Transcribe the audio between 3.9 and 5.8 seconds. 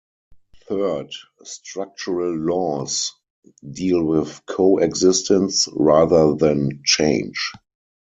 with co-existence